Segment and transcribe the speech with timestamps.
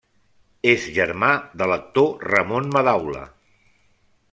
[0.71, 1.29] És germà
[1.61, 3.25] de l'actor Ramon Madaula.